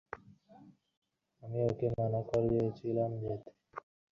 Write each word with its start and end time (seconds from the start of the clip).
আমি 1.43 1.59
ওকে 1.69 1.87
মানা 1.97 2.21
করেছিলাম 2.29 3.11
যেতে। 3.21 3.49